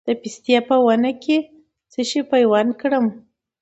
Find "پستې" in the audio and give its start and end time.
0.21-0.55